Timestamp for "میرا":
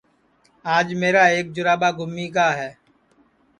1.01-1.23